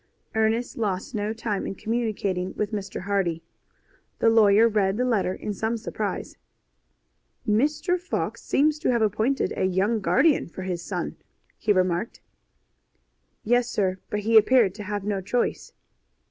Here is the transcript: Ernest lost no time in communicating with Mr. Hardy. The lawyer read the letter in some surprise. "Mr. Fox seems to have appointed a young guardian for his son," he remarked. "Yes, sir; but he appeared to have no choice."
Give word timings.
Ernest 0.33 0.77
lost 0.79 1.13
no 1.13 1.31
time 1.31 1.67
in 1.67 1.75
communicating 1.75 2.55
with 2.55 2.71
Mr. 2.71 3.01
Hardy. 3.01 3.43
The 4.17 4.31
lawyer 4.31 4.67
read 4.67 4.97
the 4.97 5.05
letter 5.05 5.35
in 5.35 5.53
some 5.53 5.77
surprise. 5.77 6.37
"Mr. 7.47 7.99
Fox 7.99 8.41
seems 8.41 8.79
to 8.79 8.89
have 8.91 9.03
appointed 9.03 9.53
a 9.55 9.65
young 9.65 9.99
guardian 9.99 10.47
for 10.47 10.63
his 10.63 10.81
son," 10.81 11.17
he 11.55 11.71
remarked. 11.71 12.19
"Yes, 13.43 13.69
sir; 13.69 13.99
but 14.09 14.21
he 14.21 14.37
appeared 14.39 14.73
to 14.73 14.83
have 14.85 15.03
no 15.03 15.21
choice." 15.21 15.71